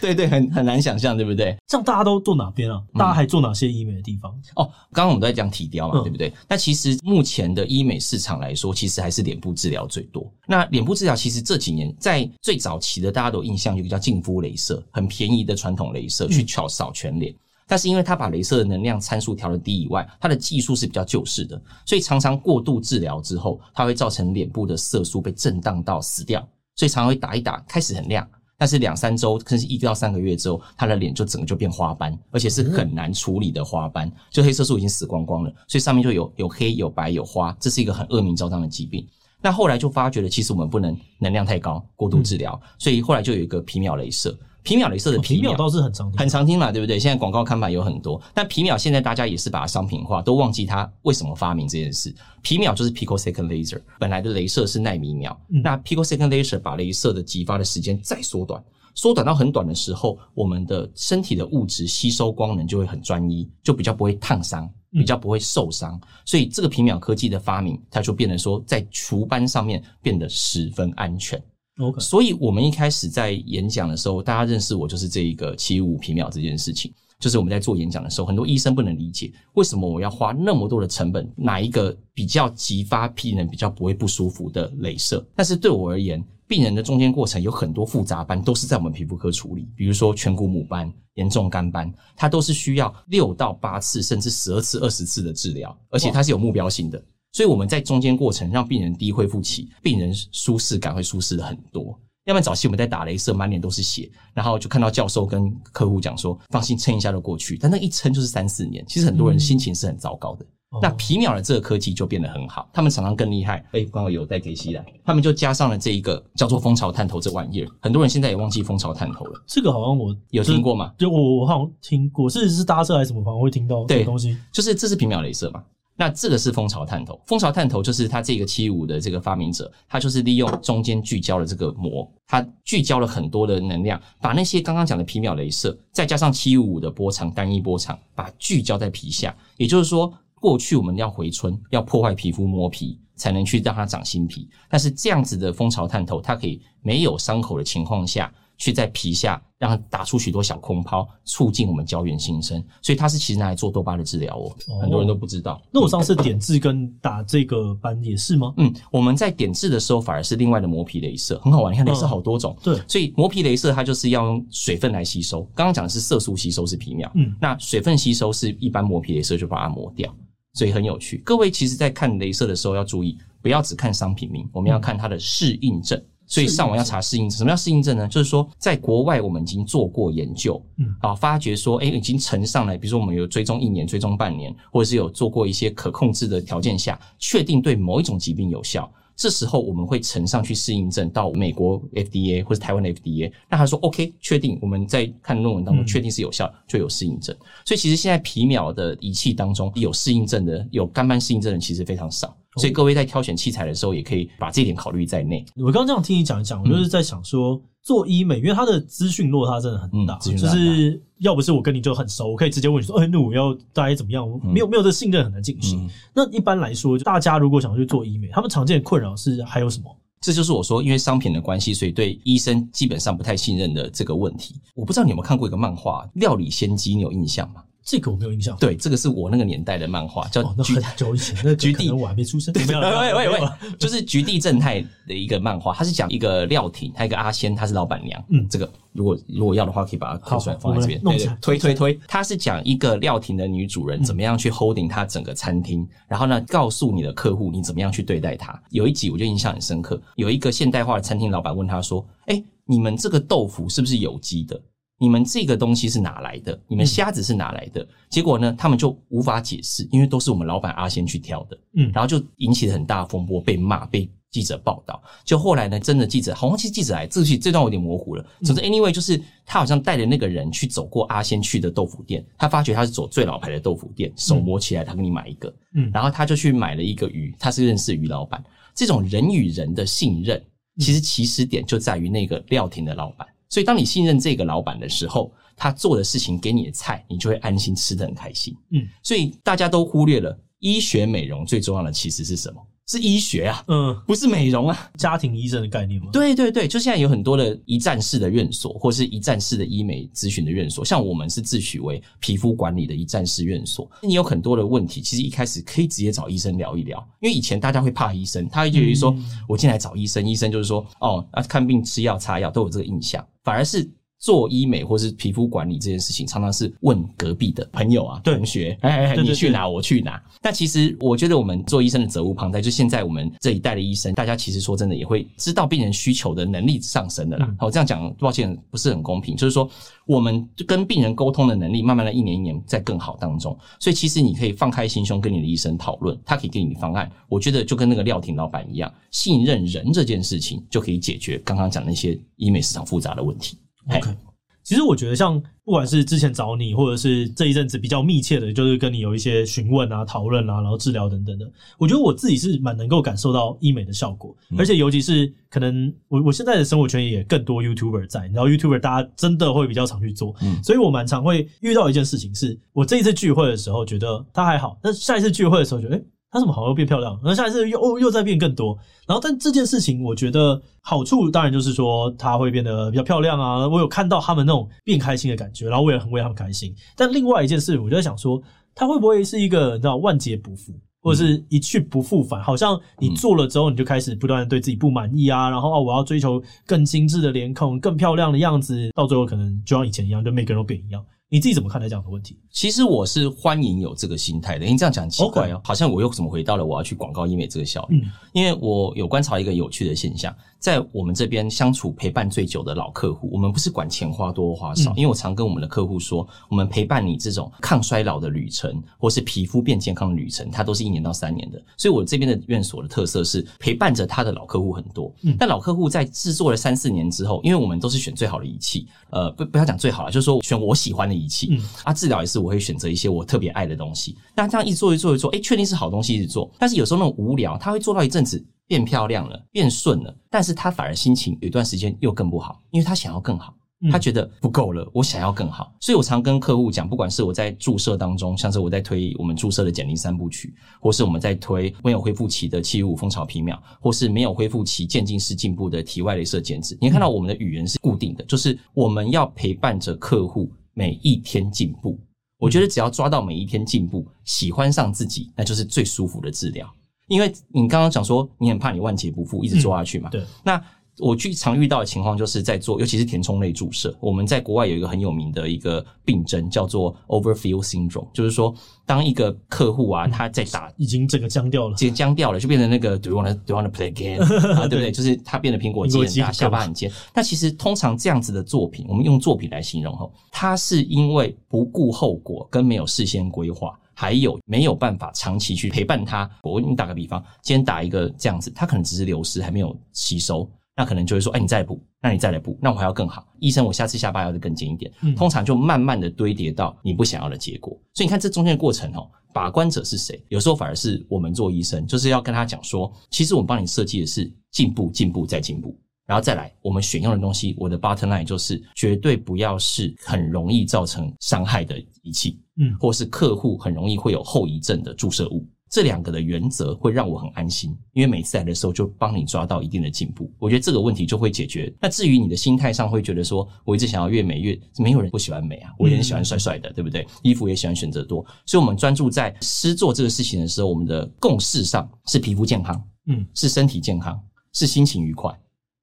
[0.00, 1.56] 对对，很很难想象，对不对？
[1.68, 2.82] 这样大家都做哪边啊？
[2.94, 4.32] 大家还做哪些医美的地方？
[4.32, 6.32] 嗯、哦，刚刚我们都在讲体雕嘛，对不对？
[6.48, 10.28] 那其实目前的医美市场来说，其实还是脸部治疗最多。
[10.48, 17.32] 那脸部治疗其实这几年在最早期的，大家都有印象，有个叫净肤镭射，很便宜的传统镭射，去扫扫全脸。
[17.70, 26.40] 但是因为它把雷射的能量参数调得低以外，它的技术是比较旧式的，所以常常过度治疗之后，它会造成脸部的色素被震荡到死掉，
[26.74, 28.28] 所以常常会打一打，开始很亮，
[28.58, 39.06] 但是两三周甚至一到三个月之后，他的脸就整个就变花斑，而且是很难处理的花斑，就黑色素已经死光光了，所以上面就有有黑有白有花，这是一个很恶名昭彰的疾病。
[39.40, 44.36] 那后来就发觉了，其实我们不能能量太高，过度治疗，所以后来就有一个皮秒镭射。
[44.62, 46.98] 皮秒雷射的皮秒，倒是很常听，很常听嘛，对不对？
[46.98, 52.14] 现在广告看板有很多，但皮秒现在大家也是把它商品化，都忘记它为什么发明这件事。
[52.42, 58.62] 皮秒就是 picosecond laser，本来的镭射是奈米秒，嗯、那 picosecond laser 把镭射的激发的时间再缩短，
[58.94, 65.94] 缩短到很短的时候，我们的身体的物质吸收光能就会很专一，就比较不会烫伤，比较不会受伤。
[65.94, 71.42] 嗯、所以这个皮秒科技的发明，它就变成说在除斑上面变得十分安全。
[71.80, 76.92] OK，所以，我们一开始在演讲的时候，大家认识我就是这一个七五皮秒这件事情。
[77.18, 85.22] 就是我们在做演讲的时候，很多医生不能理解为什么我要花那么多的成本，哪一个比较激发病人比较不会不舒服的镭射。
[85.36, 97.02] 但是对我而言，病人的中间过程有很多复杂斑都是在我们皮肤科处理，比如说颧骨母斑、严重肝斑，它都是需要六到八次甚至十二次、二十次的治疗，而且它是有目标性的。
[97.32, 101.98] 所以我们在中间过程让病人低恢复期，病人舒适感会舒适了很多。
[102.24, 110.44] 要不然早期我们在打镭射，满脸都是血，然后就看到教授跟客户讲说：“放心，撑一下就过去。”但那一撑就是三四年，其实很多人心情是很糟糕的。
[110.72, 113.56] 嗯、那皮秒的这个科技就变得很好，他们常常更厉害。
[113.72, 117.68] 哎、欸，刚好有带给西来，他们就加上了这一个叫做蜂巢探头这玩意儿。
[117.80, 119.42] 很多人现在也忘记蜂巢探头了。
[119.46, 120.92] 这个好像我有听过吗？
[120.98, 124.36] 就我我好像听过，是是搭车还是什么，反正会听到这个东西。
[124.52, 125.64] 就是这是皮秒镭射嘛。
[126.00, 139.36] 那这个是蜂巢探头，蜂巢探头就是它这个七五的这个发明者，他就是利用中间聚焦的这个膜，它聚焦了很多的能量，把那些刚刚讲的皮秒雷射，再加上七五五的波长单一波长，把聚焦在皮下。
[139.58, 144.48] 也就是说，过去我们要回春，要破坏皮肤磨皮，才能去让它长新皮。
[144.70, 148.32] 但是这样子的蜂巢探头，它可以没有伤口的情况下。
[148.60, 154.54] 去在皮下让它打出许多小空泡，促进我们胶原新生，所以它是其实拿来做痘疤的治疗哦。
[154.80, 155.60] 很多人都不知道。
[155.72, 158.52] 那我上次点痣跟打这个斑也是吗？
[158.58, 161.72] 嗯，我们在点痣的时候反而是另外的磨皮镭射，很好玩。
[161.72, 165.42] 你看镭射好多种，对，所以磨皮镭射它就是要用水分来吸收。
[165.54, 170.14] 刚刚讲的是色素吸收是皮秒，嗯，那水分吸收是一般磨皮镭射就把它磨掉，
[170.52, 171.16] 所以很有趣。
[171.24, 175.98] 各位其实在看镭射的时候要注意，不要只看商品名，我们要看它的适应症。
[176.30, 177.36] 所以上网要查适应症。
[177.36, 178.08] 什么叫适应症呢？
[178.08, 188.90] 就是说，在国外我们已经做过研究，嗯，啊，发觉说，哎，已经呈上来，比如说我们有追踪一年、追踪半年，或者是有做过一些可控制的条件下，确定对某一种疾病有效。
[189.16, 197.36] 这时候我们会呈上去适应症到美国 FDA 或者台湾的 FDA，那他说 OK，确定我们在看论文当中确定是有效，就有适应症。
[197.66, 202.34] 所以其实现在皮秒的仪器当中有适应症的，有肝斑适应症的其实非常少。
[202.56, 205.44] 所以各位在挑选器材的时候，也可以把这一点考虑在内。
[205.56, 214.28] 我刚刚这样听你讲一讲，我就是在想说，做医美，因为它的资讯落差真的很大，嗯、就是要不是我跟你就很熟，我可以直接问你说，哎，那我要大概怎么样？
[214.28, 215.80] 我没有没有这信任，很难进行。
[215.84, 219.96] 嗯、那一般来说，大家如果想要去做医美，他们常见的困扰是还有什么？
[220.20, 224.54] 这就是我说，因为商品的关系，所以对医生基本上不太信任的这个问题。
[224.74, 227.62] 我不知道你有没有看过一个漫画《料理仙姬》，你有印象吗？
[227.82, 228.56] 这个我没有印象。
[228.58, 232.54] 对，这个是我那个年代的漫画，叫《那很久以前》，那 菊地我还没出生。
[232.54, 238.22] 没有， 喂喂喂，就是菊地正太的一个漫画，它是讲一个料亭，还有一个阿仙，她是老板娘。
[238.28, 241.00] 嗯，这个如果如果要的话，可以把它刻出来放在这边。
[241.00, 248.60] 对对，推推推，它是讲一个料亭的女主人怎么样去 holding 她整个餐厅，然后呢，告诉你的客户你怎么样去对待他。
[248.70, 254.60] 有一集我就印象很深刻，有一个现代化的餐厅老板问他说：“哎，你们这个豆腐是不是有机的？”
[255.00, 256.60] 你们这个东西是哪来的？
[256.68, 257.82] 你们虾子是哪来的？
[257.82, 261.58] 嗯、结果呢，他们就无法解释，因为都是我们老板阿仙去挑的。
[261.72, 265.02] 嗯，然后就引起了很大的风波，被骂，被记者报道。
[265.24, 268.22] 就后来呢，真的记者，好像其实记者来，这这段有点模糊了。
[268.42, 275.50] 总之，anyway，就是他好像带着那个人去走过阿仙去的豆腐店，他发觉他是走最老牌的豆腐店，手摸起来，他给你买一个。
[275.74, 278.44] 嗯，然后他就去买了一个鱼，他是认识鱼老板。
[278.74, 280.44] 这种人与人的信任，
[280.78, 283.26] 其实起始点就在于那个料亭的老板。
[283.50, 288.56] 所以，当你信任这个老板的时候，他做的事情给你的菜，你就会安心吃得很开心。
[288.70, 292.66] 嗯，所以大家都忽略了医学美容最重要的其实是什么？
[292.90, 296.08] 是医学啊，嗯，不是美容啊，家庭医生的概念吗？
[296.12, 303.88] 对对对，就现在有很多的一站式的院所，或是一站式的医美咨询的院所，像我们是自诩为皮肤管理的一站式院所。
[304.02, 309.16] 你有很多的问题，其实一开始可以直接找医生聊一聊，因为以前大家会怕医生，他会觉得说，
[309.48, 313.88] 我进来找医生，医生就是说，哦，啊，看病吃药擦药都有这个印象，反而是。
[314.20, 319.66] 做医美或是皮肤管理这件事情，常常是问隔壁的朋友啊、同学，哎哎哎，你去哪？
[319.66, 320.22] 我去哪？
[320.42, 322.60] 但其实我觉得，我们做医生的责无旁贷。
[322.60, 327.50] 就现在我们这一代的医生，大家其实说真的，也会知道病人需求的能力上升的啦。
[327.58, 329.34] 好，这样讲，抱歉，不是很公平。
[329.34, 329.68] 就是说，
[330.04, 333.58] 我们跟病人沟通的能力，慢慢的一年一年在更好当中。
[333.78, 337.10] 所以，其实你可以放开心胸跟你的医生讨论，他可以给你方案。
[337.26, 343.56] 我觉得就跟那个廖婷老板一样，信任人这件事情，就可以解决刚刚讲那些医美市场复杂的问题。
[343.88, 344.16] OK，
[344.62, 367.12] 其实我觉得像不管是之前找你，或者是这一阵子比较密切的，就是跟你有一些询问啊、讨论啊，然后治疗等等的，我觉得我自己是蛮能够感受到医美的效果，而且尤其是可能我我现在的生活圈也更多 YouTuber 在，然后 YouTuber 大家真的会比较常去做，所以我蛮常会遇到一件事情，是我这一次聚会的时候觉得他还好，但下一次聚会的时候觉得诶他怎么好像又变漂亮？
[367.22, 368.78] 然后下一次又又再变更多。
[369.06, 373.66] 然后，但这件事情，我觉得好处当然就是说，他会变得比较漂亮啊。
[373.66, 376.72] 我有看到他们那种变开心的感觉，然后我也很为他们开心。
[376.96, 378.40] 但另外一件事，我就在想说，
[378.74, 382.40] 他会不会是一个你知道万劫不复，或者是一去不复返？
[382.40, 391.04] 好像你做了之后，你就开始不断的对自己不满意啊，然后啊，我要追求更精致的脸孔、更漂亮的样子，到最后可能就像以前一样，就每个人都变一样。
[391.32, 392.36] 你自己怎么看待这样的问题？
[392.50, 394.66] 其实我是欢迎有这个心态的。
[394.66, 398.00] 你这样讲奇怪哦.好像我又怎么回到了我要去广告医美这个效率？
[398.02, 400.34] 嗯，因为我有观察一个有趣的现象。
[400.58, 411.62] 在我们这边相处陪伴最久的老客户，我们不是管钱花多花少，因为我常跟我们的客户说，我们陪伴你这种抗衰老的旅程，或是皮肤变健康的旅程，它都是一年到三年的。
[411.78, 415.10] 所以我这边的院所的特色是陪伴着他的老客户很多。
[415.38, 421.60] 但老客户在制作了三四年之后，因为我们都是选最好的仪器，呃，不不要讲最好了，就是说选我喜欢的仪器。
[421.84, 424.16] 啊，治疗也是我会选择一些我特别爱的东西。
[424.34, 428.44] 那这样一做一做一做，哎，确定是好东西一直做，但是有时候那种无聊，他会做到一阵子。
[428.70, 433.52] 变漂亮了，变顺了，但是他反而心情有一段时间又更不好，因为他想要更好，
[433.90, 450.48] 他觉得不够了，我想要更好，所以我常跟客户讲，不管是我在注射当中，像是我在推我们注射的减龄三部曲，或是我们在推没有恢复期的七十五蜂巢皮秒，或是没有恢复期渐进式进步的体外镭射减脂，你看到我们的语言是固定的，就是我们要陪伴着客户
[450.80, 452.00] 每一天进步。
[452.38, 456.66] 我觉得只要抓到每一天进步，喜欢上自己，那就是最舒服的治疗。
[457.06, 460.08] 因为你刚刚讲说你很怕你万劫不复，一直做下去嘛。
[460.08, 460.24] 嗯、对。
[460.42, 460.64] 那
[461.00, 463.94] 我最常遇到的情况就是在做，尤其是填充类注射。
[464.00, 468.54] 我们在国外有一个很有名的一个病症，叫做 overfill syndrome，就是说，
[468.86, 474.20] 当一个客户啊，他在打已经整个僵掉了，已经僵掉了，就变成那个 do you wanna do you wanna play again，
[474.54, 474.90] 啊，对不对？
[474.92, 476.90] 就是他变得苹果肌很大，下巴很尖。
[477.14, 483.78] 那其实通常这样子的作品，我们用作品来形容吼，它是因为不顾后果跟没有事先规划。
[483.92, 486.30] 还有没有办法长期去陪伴他？
[486.42, 493.28] 我给你打个比方，今天打一个这样子，他可能只是流失，还没有吸收，那可能就会说，哎，你再来补，那你再来补，那我还要更好。
[493.38, 494.90] 医生，我下次下巴要再更尖一点。
[495.02, 497.78] 嗯，通常就慢慢的堆叠到你不想要的结果。
[497.92, 500.24] 所以你看这中间的过程哦，把关者是谁？
[500.28, 505.78] 有时候反而是我们做医生，就是要跟他讲说，其实我们帮你设计的是进步、进步再进步。
[506.06, 515.46] 然后再来，我们选用的东西，我的 bottom line 就是绝对不要是很容易造成伤害的仪器，嗯，或是客户很容易会有后遗症的注射物。
[515.70, 520.28] 这两个的原则会让我很安心，因为每次来的时候就帮你抓到一定的进步。
[520.36, 521.72] 我觉得这个问题就会解决。
[521.80, 527.06] 那至于你的心态上会觉得说，我一直想要越美越，没有人不喜欢美啊，我也很喜欢帅帅的，对不对？
[527.22, 534.20] 衣服也喜欢选择多，所以我们专注在诗做这个事情的时候，我们的共识上是皮肤健康，嗯，是身体健康，
[534.52, 535.32] 是心情愉快。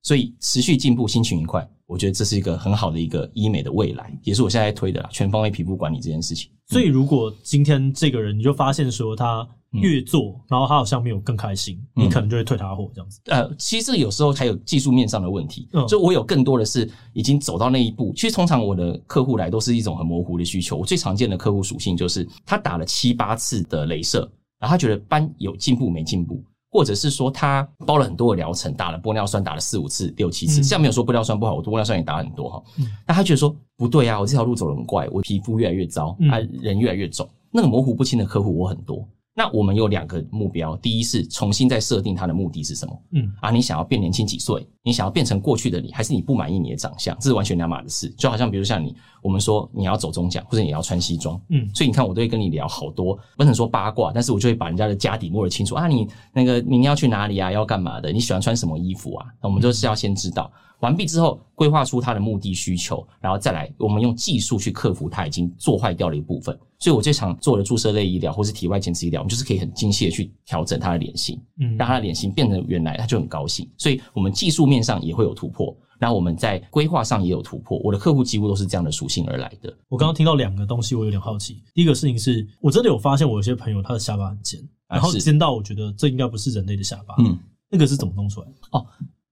[0.04, 6.52] 所以持续进步，心情愉快，我觉得这是一个很好的一个医美的未来，也是我现在在推的啦，全方位皮肤管理这件事情。
[6.68, 13.20] 所以，如果今天这个人你就发现说他越做，嗯、然后他好像没有更开心，嗯、你可能就会退他货这样子。
[13.26, 18.14] 呃，其实有时候还有技术面上的问题，嗯，就我有更多的是已经走到那一步。
[18.16, 20.78] 其实通常我的客户来都是一种很模糊的需求。
[20.78, 24.20] 我最常见的客户属性就是他打了七八次的镭射，
[24.60, 26.44] 然后他觉得斑有进步没进步。
[26.70, 32.64] 或者是说他包了很多的疗程，打了玻尿酸，打了四五次、六七次，现在没有说玻尿酸不好，我玻尿酸也打很多哈。
[33.08, 39.08] 那他觉得说不对啊，我这条路走得很怪，我皮肤越来越糟，啊，人越来越肿，那个模糊不清的客户我很多。
[39.38, 43.02] 那我们有两个目标，第一是重新再设定他的目的是什么？
[43.12, 44.68] 嗯，啊，你想要变年轻几岁？
[44.82, 47.16] 你想要变成过去的你，还是你不满意你的长相？
[47.20, 48.10] 这是完全两码的事。
[48.18, 55.88] 就好像比如像你，我们说你要走中奖，或者你要穿西装，嗯，所以你看我都会跟你聊好多，不能说八卦，但是我就会把人家的家底摸得清楚啊。
[55.88, 57.52] 你那个明天要去哪里啊？
[57.52, 58.12] 要干嘛的？
[58.12, 59.28] 你喜欢穿什么衣服啊？
[59.40, 60.52] 那我们就是要先知道。
[60.80, 66.58] 完毕之后，规划出他的目的需求，然后再来，我们用技术去克服它已经做坏掉的一部分。
[66.80, 73.68] 所以我最常做的注射类医疗或是体外减脂医疗，我们就是可以很精细的去调整他的脸型，嗯，让他的脸型变成原来，他就很高兴。
[73.76, 77.80] 所以我们技术面上也会有突破，然后我们在规划上也有突破。
[77.80, 79.76] 我的客户几乎都是这样的属性而来的。
[79.90, 81.64] 我刚刚听到两个东西，我有点好奇。
[81.74, 87.40] 第一个事情是我真的有发现，我有些朋友他的下巴很尖，然后尖到我觉得这应该不是人类的下巴，嗯，
[87.72, 88.54] 那个是怎么弄出来的？
[88.74, 88.86] 哦。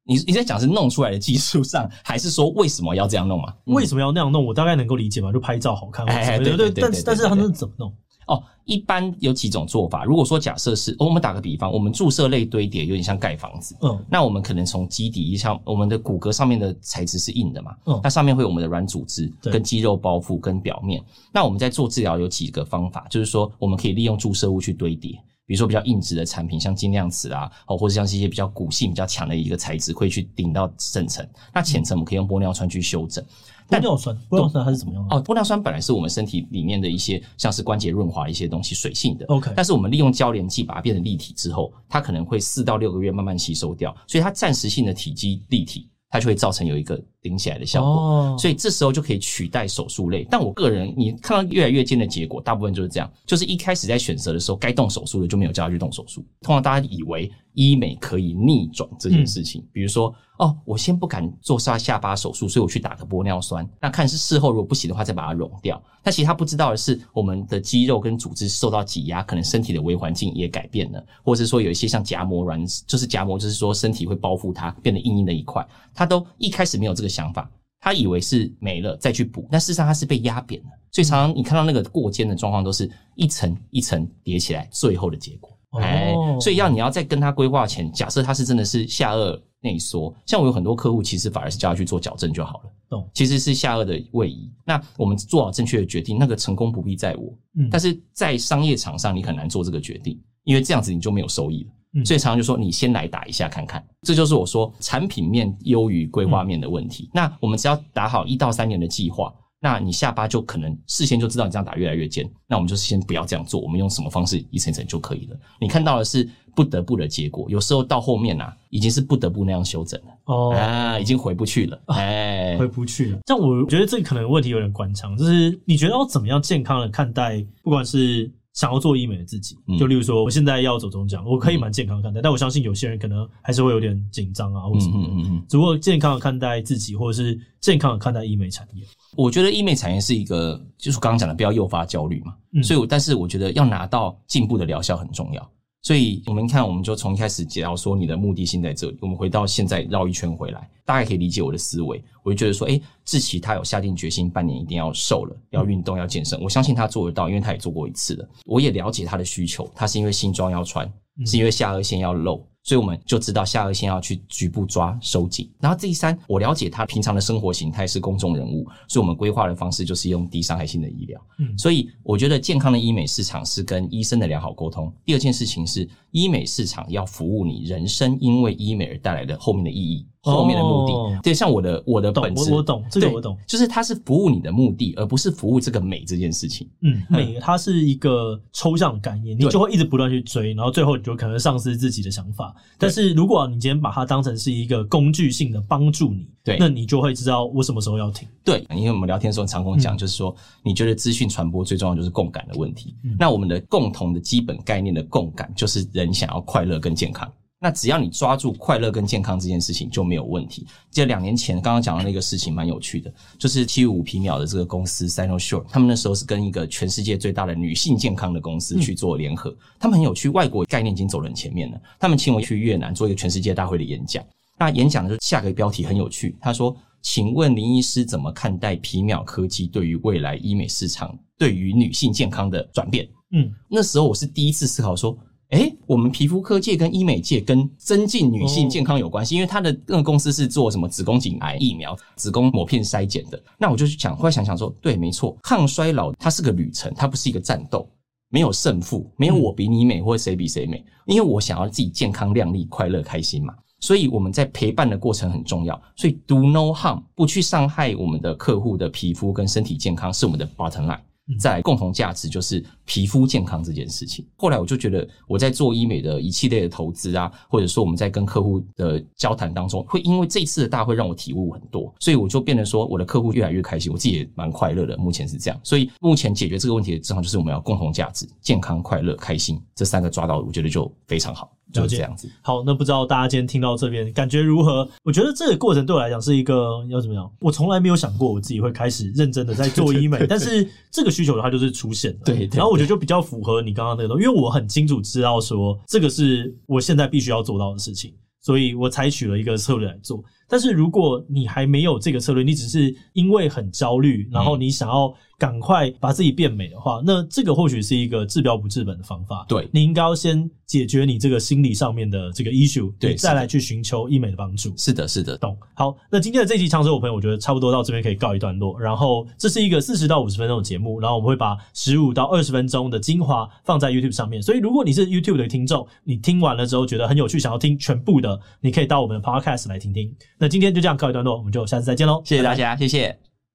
[0.07, 3.53] 你你在讲是弄出来的技术上，还是说为什么要这样弄嘛？
[3.65, 4.45] 为什么要那样弄？
[4.45, 6.05] 我大概能够理解嘛，就拍照好看。
[6.05, 6.81] 哎，对对对。
[6.81, 7.91] 但是但是他们怎么弄？
[8.27, 10.03] 哦，一般有几种做法。
[10.03, 13.75] 如果说假设是，我们打个比方，我们注射类堆叠有点像盖房子。
[13.81, 14.03] 嗯。
[14.09, 17.75] 那我们可能从基底，像我们的骨骼上面的材质是硬的嘛。
[17.85, 17.99] 嗯。
[18.03, 21.03] 那上面会有我们的软组织跟肌肉包覆跟表面。
[21.31, 25.19] 那我们在做治疗有几个方法，就是说我们可以利用注射物去堆叠。
[25.45, 31.27] 比如说比较硬质的产品，像金量瓷啊，哦，或者像是一些比较骨性比较强的一个材质，会去顶到深层。
[31.53, 33.23] 那浅层我们可以用玻尿酸去修整。
[33.67, 35.15] 玻尿酸，玻尿酸它是怎么用的？
[35.15, 39.25] 哦，玻尿酸本来是我们身体里面的一些像是关节润滑的一些东西，水性的。
[39.27, 39.51] OK。
[39.55, 45.89] 但是我们利用胶联剂把它变成立体之后，它可能会四到六个月慢慢吸收掉，所以它暂时性的体积立体。
[46.09, 50.25] 它就会造成有一个顶起来的效果，哦、所以这时候就可以取代手术类。
[50.29, 56.25] 但我个人，你看到越来越近的结果，大部分就是这样，就是一开始在选择的时候，该动手术的就没有叫他去动手术。
[56.41, 60.13] 通常大家以为医美可以逆转这件事情，嗯、比如说。
[60.37, 63.65] 哦，我先不敢做下下巴手术，所以我去打个玻尿酸。
[63.79, 65.81] 那看是事后如果不行的话，再把它溶掉。
[66.03, 75.65] 但其实他不知道的是，我们的肌肉跟组织受到挤压，可能身体的微环境也改变了，或者是说有一些像夹膜软，就是夹膜，就是说身体会包覆它，变得硬硬的一块。
[75.93, 80.69] 他都一开始没有这个想法，他以为是没了再去补，但事实上他是被压扁了。
[80.91, 85.54] 所以常常你看到那个过肩的状况，都是一层一层叠起来，最后的结果。
[85.81, 92.71] 哎，所以要你要在跟他规划前，假设他是真的是下颚内缩，像我有很多客户，其实反而是叫他去做矫正就好了。
[92.89, 94.51] 懂，其实是下颚的位移。
[94.65, 97.33] 那我们做好正确的决定，那个成功不必在我。
[97.57, 101.71] 嗯，但是在商业场上，你很难做这个决定，因为这样子你就没有收益了。
[101.93, 107.09] 嗯，所以常常就说你先来打一下看看，这就是我说产品面优于规划面的问题。
[107.13, 109.33] 那我们只要打好一到三年的计划。
[109.65, 115.35] 那你下巴就可能事先就知道你这样打越来越尖，那我们就先不要这样做，我们用什么方式一层一层就可以了。
[115.59, 123.17] 你看到的是不得不的结果，有时候到后面啊，已经是不得不那样修整了哦，啊，已经回不去了，哎、啊，回不去了。
[123.25, 129.55] 但我觉得这个可能问题有点官腔，就是你觉得要怎么样健康的看待，不管是想要做医美的自己。
[129.77, 135.09] 就例如说，我现在要走中奖，我可以蛮健康的看待，但我相信有些人可能还是会有点紧张啊，或什么的。
[135.09, 135.45] 嗯嗯嗯。
[135.47, 138.83] 只不过健康的看待自己，或者是健康的看待医美产业。
[139.15, 142.33] 我觉得医美产业是一个，就是刚刚讲的，不要诱发焦虑嘛。
[142.53, 142.63] 嗯。
[142.63, 145.51] 所以，但是我觉得要拿到进步的疗效很重要。
[145.85, 152.03] 所以，我们看，我们就从一开始，解到说你的目的性在这里，我们回到现在绕一圈回来，大概可以理解我的思维。
[152.23, 156.41] 我就觉得说，诶，志奇他有下定决心，半年一定要瘦了，要运动，要健身。
[156.41, 158.27] 我相信他做得到，因为他也做过一次了。
[158.45, 160.91] 我也了解他的需求，他是因为新装要穿，
[161.23, 162.43] 是因为下颚线要露。
[162.65, 171.21] 所以我们就知道下颚线要去局部抓收紧，然后第三，我了解他平常的生活形态是公众人物，所以我们规划的方式就是用低伤害性的医疗。
[171.37, 174.91] 嗯，所以我觉得健康的医美市场是跟医生的良好沟通。
[175.05, 180.03] 第二件事情是医美市场要服务你人生，因为医美而带来的后面的意义。
[180.31, 186.67] 后面的目的，哦、对，像我的我的本质，我懂这个我懂，就是它是服务你的目的，而不是服务这个美这件事情。
[186.81, 192.55] 嗯，美它是一个抽象概念，你就会一直不断去追，然后最后你就可能丧失自己的想法。
[192.77, 198.27] 但是如果你今天把它当成是一个工具性的帮助你，对，那你就会知道我什么时候要停。
[198.43, 202.95] 对，因为我们聊天的时候常跟我讲，就是说你觉得资讯传播最重要就是共感的问题。
[203.03, 207.31] 嗯、那我们的共同的基本概念的共感，就是人想要快乐跟健康。
[207.57, 210.67] 那只要你抓住快乐跟健康这件事情就没有问题。
[210.91, 219.55] 记得两年前刚刚讲的那个事情蛮有趣的，就是七五皮秒的这个公司 Sinosure，他们那时候是跟一个全世界最大的女性健康的公司去做联合。
[219.79, 221.81] 他们很有趣，外国概念已经走得很前面了。
[221.97, 224.23] 他们请我去越南做一个全世界大会的演讲。
[224.59, 235.17] 那演讲的时候下个标题很有趣，他说：“请问林医师怎么看待皮秒科技对于未来医美市场对于女性健康的转变？”嗯，那时候我是第一次思考说。
[235.55, 243.41] 诶，我们皮肤科界跟医美界跟增进女性健康有关系，因为他的那个公司是做什么子宫颈癌疫苗、子宫抹片筛检的。
[243.57, 247.87] 那我就去想，后来想想说，对，没错，抗衰老它是个旅程，它不是一个战斗，
[248.29, 253.53] 没有胜负，没有我比你美或者谁比谁美，因为我想要自己健康、亮丽、快乐、开心嘛。
[253.79, 260.99] 所以我们在陪伴的过程很重要，所以 do no harm，不去伤害我们的客户的皮肤跟身体健康是我们的 bottom line。
[261.39, 264.25] 再来共同价值就是皮肤健康这件事情。
[264.37, 274.95] 后来我就觉得我在做医美的一系列的投资啊，或者说我们在跟客户的交谈当中，会因为这一次的大会让我体悟很多，所以我就变得说我的客户越来越开心，我自己也蛮快乐的。
[274.97, 281.51] 目前是这样，所以目前解决这个问题的正好就是我们要共同价值、健康、快乐、开心这三个抓到，我觉得就非常好。
[281.73, 282.29] 就是这样子。
[282.41, 284.87] 好，那不知道大家今天听到这边感觉如何？
[285.03, 287.29] 我觉得这个过程对我来讲是一个要怎么样？
[287.39, 292.19] 我从来没有想过我自己会开始认真的在做医美， 但是这个需求它就是出现了。
[292.25, 300.23] 对，然后我觉得就比较符合你刚刚那个东西，因为我很清楚知道说这个是我现在必须要做到的事情，所以我采取了一个策略来做。
[300.47, 305.13] 但是如果你还没有这个策略，你只是因为很焦虑，然后你想要。
[305.37, 309.45] 赶快把自己变美的话，那这个或许是一个治标不治本的方法。
[309.47, 314.73] 对，你应该要先解决你这个心理上面的这个 issue，对，再来去寻求医美的帮助。
[314.77, 315.57] 是的，是的，懂。
[315.73, 318.79] 好，那今天的这期长寿我朋友，我觉得差不多到这边可以告一段落。
[318.79, 324.41] 然后这是一个四十到五十分钟的节目，然后我们会把十五到二十分钟的精华放在 YouTube 上面。
[324.41, 330.13] 所以如果你是 YouTube 的听众，你听完了之后觉得很有趣，想要听全部的，你可以到我们的 Podcast 来听听。
[330.37, 332.21] 那今天就这样告一段落，我们就下次再见喽！
[332.25, 333.24] 谢谢大家，拜拜谢谢。